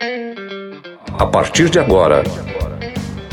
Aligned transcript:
A 0.00 1.26
partir 1.26 1.68
de 1.68 1.80
agora, 1.80 2.22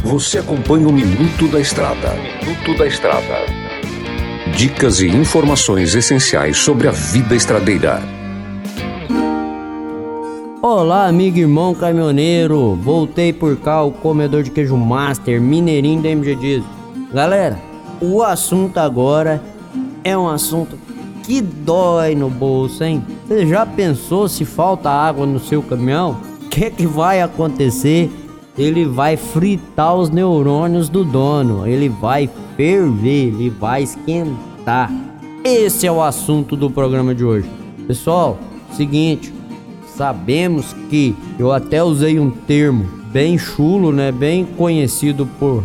você 0.04 0.40
acompanha 0.40 0.88
o 0.88 0.92
Minuto 0.92 1.48
da 1.48 1.60
Estrada. 1.60 2.16
Minuto 2.42 2.76
da 2.76 2.88
Estrada. 2.88 3.46
Dicas 4.58 5.00
e 5.00 5.08
informações 5.08 5.94
essenciais 5.94 6.58
sobre 6.58 6.88
a 6.88 6.92
vida 6.92 7.36
estradeira. 7.36 8.02
Olá, 10.60 11.06
amigo 11.06 11.38
irmão 11.38 11.76
caminhoneiro. 11.76 12.74
Voltei 12.74 13.32
por 13.32 13.56
cá, 13.58 13.84
o 13.84 13.92
comedor 13.92 14.42
de 14.42 14.50
queijo 14.50 14.76
master, 14.76 15.40
mineirinho 15.40 16.02
da 16.02 16.10
MG 16.10 16.36
Diz. 16.36 16.64
Galera, 17.14 17.60
o 18.02 18.24
assunto 18.24 18.80
agora 18.80 19.40
é 20.04 20.18
um 20.18 20.28
assunto 20.28 20.80
que 21.22 21.42
dói 21.42 22.16
no 22.16 22.28
bolso, 22.28 22.84
hein? 22.84 23.06
Você 23.28 23.46
já 23.46 23.68
pensou 23.68 24.28
se 24.28 24.44
falta 24.44 24.90
água 24.90 25.28
no 25.28 25.40
seu 25.40 25.62
caminhão? 25.62 26.34
Que, 26.56 26.72
que 26.72 26.88
vai 26.88 27.22
acontecer? 27.22 28.10
Ele 28.58 28.86
vai 28.86 29.18
fritar 29.18 29.94
os 29.94 30.10
neurônios 30.10 30.88
do 30.88 31.04
dono, 31.04 31.68
ele 31.68 31.90
vai 31.90 32.30
ferver, 32.56 33.28
ele 33.28 33.50
vai 33.50 33.84
esquentar. 33.84 34.90
Esse 35.44 35.86
é 35.86 35.92
o 35.92 36.02
assunto 36.02 36.56
do 36.56 36.72
programa 36.72 37.14
de 37.14 37.26
hoje. 37.26 37.50
Pessoal, 37.86 38.40
seguinte, 38.72 39.34
sabemos 39.98 40.74
que 40.90 41.14
eu 41.38 41.52
até 41.52 41.84
usei 41.84 42.22
um 42.22 42.32
termo 42.32 42.86
bem 43.12 43.38
chulo, 43.38 43.92
né, 43.92 44.10
bem 44.10 44.46
conhecido 44.46 45.28
por 45.38 45.62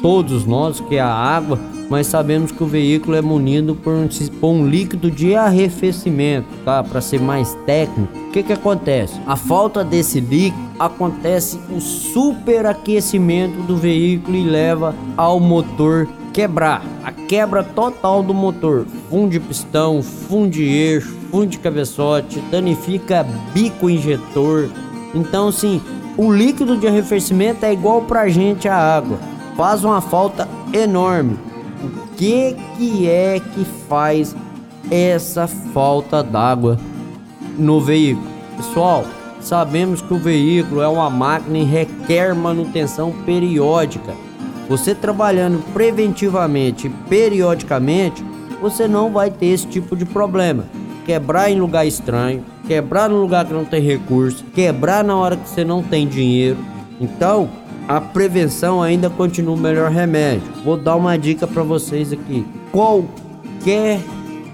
todos 0.00 0.44
nós, 0.44 0.80
que 0.80 0.96
é 0.96 1.00
a 1.00 1.08
água 1.08 1.58
mas 1.88 2.06
sabemos 2.06 2.52
que 2.52 2.62
o 2.62 2.66
veículo 2.66 3.16
é 3.16 3.22
munido 3.22 3.74
por 3.74 3.94
um, 3.94 4.08
por 4.40 4.48
um 4.48 4.68
líquido 4.68 5.10
de 5.10 5.34
arrefecimento, 5.34 6.48
tá? 6.64 6.82
Para 6.82 7.00
ser 7.00 7.20
mais 7.20 7.54
técnico, 7.64 8.12
o 8.28 8.30
que 8.30 8.42
que 8.42 8.52
acontece? 8.52 9.18
A 9.26 9.36
falta 9.36 9.82
desse 9.82 10.20
líquido 10.20 10.68
acontece 10.78 11.58
o 11.74 11.80
superaquecimento 11.80 13.62
do 13.62 13.76
veículo 13.76 14.36
e 14.36 14.44
leva 14.44 14.94
ao 15.16 15.40
motor 15.40 16.06
quebrar, 16.32 16.84
a 17.02 17.10
quebra 17.10 17.64
total 17.64 18.22
do 18.22 18.34
motor, 18.34 18.86
funde 19.10 19.40
pistão, 19.40 20.02
funde 20.02 20.62
eixo, 20.62 21.16
funde 21.30 21.58
cabeçote, 21.58 22.38
danifica 22.50 23.26
bico 23.52 23.90
injetor. 23.90 24.68
Então, 25.14 25.50
sim, 25.50 25.80
o 26.16 26.32
líquido 26.32 26.76
de 26.76 26.86
arrefecimento 26.86 27.64
é 27.64 27.72
igual 27.72 28.02
pra 28.02 28.28
gente 28.28 28.68
a 28.68 28.76
água, 28.76 29.18
faz 29.58 29.82
uma 29.82 30.00
falta 30.00 30.48
enorme 30.72 31.36
que 32.18 32.56
que 32.76 33.08
é 33.08 33.40
que 33.40 33.64
faz 33.88 34.34
essa 34.90 35.46
falta 35.46 36.22
d'água 36.22 36.76
no 37.56 37.80
veículo? 37.80 38.26
Pessoal, 38.56 39.04
sabemos 39.40 40.02
que 40.02 40.12
o 40.12 40.18
veículo 40.18 40.82
é 40.82 40.88
uma 40.88 41.08
máquina 41.08 41.58
e 41.58 41.64
requer 41.64 42.34
manutenção 42.34 43.12
periódica. 43.24 44.12
Você 44.68 44.96
trabalhando 44.96 45.62
preventivamente, 45.72 46.88
periodicamente, 47.08 48.24
você 48.60 48.88
não 48.88 49.12
vai 49.12 49.30
ter 49.30 49.46
esse 49.46 49.66
tipo 49.68 49.96
de 49.96 50.04
problema. 50.04 50.64
Quebrar 51.06 51.50
em 51.50 51.60
lugar 51.60 51.86
estranho, 51.86 52.44
quebrar 52.66 53.08
no 53.08 53.20
lugar 53.20 53.44
que 53.44 53.54
não 53.54 53.64
tem 53.64 53.80
recurso, 53.80 54.44
quebrar 54.52 55.04
na 55.04 55.16
hora 55.16 55.36
que 55.36 55.48
você 55.48 55.64
não 55.64 55.84
tem 55.84 56.06
dinheiro. 56.06 56.58
Então, 57.00 57.48
a 57.88 58.02
prevenção 58.02 58.82
ainda 58.82 59.08
continua 59.08 59.54
o 59.54 59.58
melhor 59.58 59.90
remédio. 59.90 60.42
Vou 60.62 60.76
dar 60.76 60.94
uma 60.94 61.16
dica 61.16 61.46
para 61.46 61.62
vocês 61.62 62.12
aqui. 62.12 62.46
Qualquer 62.70 64.00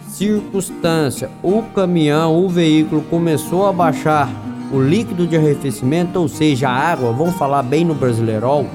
circunstância, 0.09 1.29
o 1.43 1.61
caminhão, 1.75 2.45
o 2.45 2.49
veículo 2.49 3.03
começou 3.11 3.67
a 3.67 3.73
baixar 3.73 4.31
o 4.73 4.81
líquido 4.81 5.27
de 5.27 5.37
arrefecimento, 5.37 6.21
ou 6.21 6.29
seja, 6.29 6.69
a 6.69 6.73
água, 6.73 7.13
vamos 7.13 7.35
falar 7.35 7.65
bem 7.65 7.85
no 7.85 7.95
Brasileirol, 7.95 8.67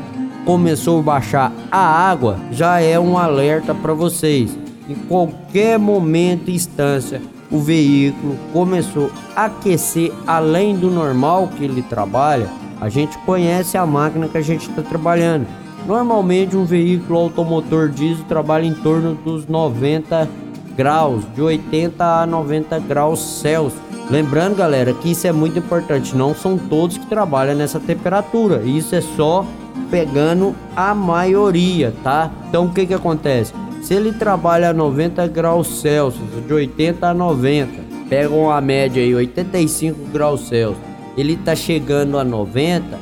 começou 0.45 0.99
a 0.99 1.03
baixar 1.03 1.53
a 1.71 1.79
água, 1.79 2.37
já 2.51 2.81
é 2.81 2.99
um 2.99 3.17
alerta 3.17 3.73
para 3.73 3.93
vocês. 3.93 4.57
Em 4.89 4.95
qualquer 4.95 5.79
momento 5.79 6.51
e 6.51 6.55
instância, 6.55 7.21
o 7.49 7.59
veículo 7.59 8.37
começou 8.51 9.09
a 9.35 9.45
aquecer 9.45 10.11
além 10.27 10.75
do 10.75 10.91
normal 10.91 11.49
que 11.55 11.63
ele 11.63 11.81
trabalha, 11.81 12.49
a 12.81 12.87
gente 12.87 13.17
conhece 13.19 13.77
a 13.77 13.85
máquina 13.85 14.27
que 14.27 14.37
a 14.37 14.41
gente 14.41 14.69
está 14.69 14.81
trabalhando. 14.81 15.45
Normalmente 15.85 16.55
um 16.55 16.65
veículo 16.65 17.19
automotor 17.19 17.89
diesel 17.89 18.23
trabalha 18.25 18.65
em 18.65 18.73
torno 18.73 19.15
dos 19.15 19.47
90 19.47 20.29
graus, 20.75 21.23
de 21.33 21.41
80 21.41 22.03
a 22.03 22.25
90 22.25 22.79
graus 22.79 23.41
Celsius. 23.41 23.81
Lembrando, 24.09 24.55
galera, 24.55 24.93
que 24.93 25.11
isso 25.11 25.27
é 25.27 25.31
muito 25.31 25.59
importante. 25.59 26.15
Não 26.15 26.33
são 26.33 26.57
todos 26.57 26.97
que 26.97 27.05
trabalham 27.05 27.55
nessa 27.55 27.79
temperatura. 27.79 28.61
Isso 28.63 28.95
é 28.95 29.01
só 29.01 29.45
pegando 29.91 30.55
a 30.75 30.93
maioria, 30.95 31.93
tá? 32.03 32.31
Então 32.47 32.65
o 32.65 32.73
que 32.73 32.85
que 32.85 32.93
acontece? 32.93 33.53
Se 33.81 33.93
ele 33.93 34.11
trabalha 34.13 34.69
a 34.69 34.73
90 34.73 35.27
graus 35.27 35.81
Celsius, 35.81 36.45
de 36.45 36.53
80 36.53 37.07
a 37.07 37.13
90, 37.13 37.71
pegam 38.09 38.51
a 38.51 38.59
média 38.59 39.01
aí 39.01 39.13
85 39.13 40.11
graus 40.11 40.47
Celsius 40.47 40.88
ele 41.19 41.33
está 41.33 41.55
chegando 41.55 42.17
a 42.17 42.23
90, 42.23 42.97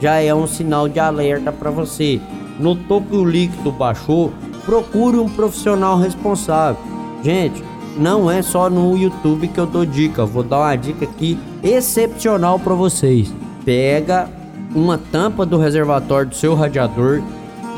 já 0.00 0.16
é 0.16 0.34
um 0.34 0.46
sinal 0.46 0.88
de 0.88 0.98
alerta 0.98 1.52
para 1.52 1.70
você. 1.70 2.20
Notou 2.58 3.02
que 3.02 3.14
o 3.14 3.24
líquido 3.24 3.70
baixou? 3.70 4.32
Procure 4.64 5.18
um 5.18 5.28
profissional 5.28 5.98
responsável. 5.98 6.80
Gente, 7.22 7.62
não 7.96 8.30
é 8.30 8.42
só 8.42 8.70
no 8.70 8.96
YouTube 8.96 9.48
que 9.48 9.58
eu 9.58 9.66
dou 9.66 9.84
dica, 9.84 10.24
vou 10.24 10.42
dar 10.42 10.60
uma 10.60 10.76
dica 10.76 11.04
aqui 11.04 11.38
excepcional 11.62 12.58
para 12.58 12.74
vocês. 12.74 13.32
Pega 13.64 14.28
uma 14.74 14.96
tampa 14.96 15.44
do 15.44 15.58
reservatório 15.58 16.30
do 16.30 16.34
seu 16.34 16.54
radiador, 16.54 17.22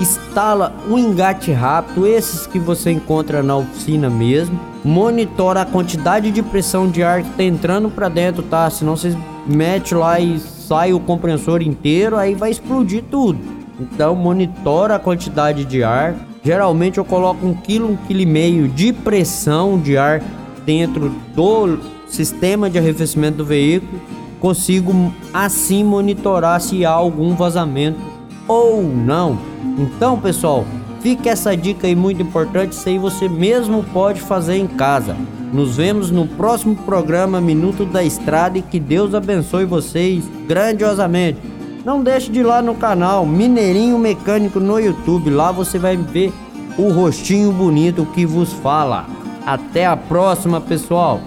instala 0.01 0.73
um 0.89 0.99
engate 0.99 1.53
rápido, 1.53 2.07
esses 2.07 2.47
que 2.47 2.59
você 2.59 2.91
encontra 2.91 3.43
na 3.43 3.57
oficina 3.57 4.09
mesmo. 4.09 4.59
Monitora 4.83 5.61
a 5.61 5.67
quantidade 5.67 6.31
de 6.31 6.43
pressão 6.43 6.89
de 6.89 7.03
ar 7.03 7.23
que 7.23 7.29
está 7.29 7.45
entrando 7.45 7.91
para 7.91 8.09
dentro, 8.09 8.43
tá? 8.43 8.69
Senão 8.71 8.97
vocês 8.97 9.17
mete 9.47 9.95
lá 9.95 10.19
e 10.19 10.39
sai 10.39 10.93
o 10.93 11.01
compressor 11.01 11.61
inteiro, 11.61 12.17
aí 12.17 12.35
vai 12.35 12.51
explodir 12.51 13.05
tudo. 13.11 13.39
Então 13.79 14.15
monitora 14.15 14.97
a 14.97 14.99
quantidade 14.99 15.65
de 15.65 15.85
ar. 15.85 16.15
Geralmente 16.43 16.97
eu 16.97 17.05
coloco 17.05 17.47
um 17.47 17.53
quilo, 17.53 17.91
um 17.91 17.97
quilo 17.97 18.21
e 18.21 18.27
meio 18.27 18.69
de 18.69 18.93
pressão 18.93 19.79
de 19.79 19.99
ar 19.99 20.23
dentro 20.65 21.13
do 21.35 21.79
sistema 22.09 22.71
de 22.71 22.79
arrefecimento 22.79 23.39
do 23.39 23.45
veículo. 23.45 24.01
Consigo 24.41 25.13
assim 25.35 25.85
monitorar 25.85 26.59
se 26.61 26.87
há 26.87 26.91
algum 26.91 27.35
vazamento 27.35 28.01
ou 28.49 28.83
não. 28.83 29.50
Então, 29.81 30.21
pessoal, 30.21 30.67
fica 31.01 31.31
essa 31.31 31.57
dica 31.57 31.87
aí 31.87 31.97
muito 31.97 32.21
importante, 32.21 32.73
isso 32.73 32.87
aí 32.87 32.99
você 32.99 33.31
mesmo 33.31 33.83
pode 33.95 34.21
fazer 34.21 34.57
em 34.57 34.67
casa. 34.67 35.17
Nos 35.55 35.79
vemos 35.79 36.11
no 36.11 36.27
próximo 36.27 36.77
programa 36.77 37.41
Minuto 37.41 37.87
da 37.87 38.05
Estrada 38.05 38.59
e 38.59 38.63
que 38.63 38.79
Deus 38.79 39.15
abençoe 39.15 39.65
vocês 39.65 40.25
grandiosamente. 40.47 41.39
Não 41.83 42.03
deixe 42.03 42.31
de 42.31 42.41
ir 42.41 42.43
lá 42.43 42.61
no 42.61 42.75
canal 42.75 43.25
Mineirinho 43.25 43.99
Mecânico 43.99 44.61
no 44.61 44.79
YouTube, 44.79 45.31
lá 45.31 45.51
você 45.51 45.79
vai 45.79 45.97
ver 45.97 46.31
o 46.77 46.91
rostinho 46.93 47.51
bonito 47.51 48.07
que 48.15 48.27
vos 48.27 48.53
fala. 48.53 49.07
Até 49.47 49.87
a 49.87 49.97
próxima, 49.97 50.61
pessoal. 50.61 51.23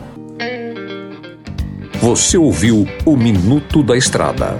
Você 2.00 2.38
ouviu 2.38 2.85
o 3.03 3.18
Minuto 3.18 3.81
da 3.81 3.97
Estrada. 3.97 4.59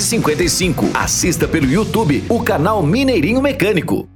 3355. 0.00 0.90
Assista 0.94 1.46
pelo 1.46 1.66
YouTube 1.66 2.24
o 2.28 2.42
canal 2.42 2.82
Mineirinho 2.82 3.42
Mecânico. 3.42 4.08